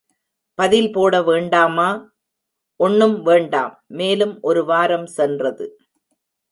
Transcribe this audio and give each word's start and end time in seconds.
பதில் 0.53 0.91
போட 0.91 1.23
வேண்டாமா? 1.23 2.11
ஒண்ணும் 2.75 3.21
வேண்டாம். 3.21 3.83
மேலும் 3.87 4.41
ஒரு 4.41 4.65
வாரம் 4.65 5.05
சென்றது. 5.05 5.77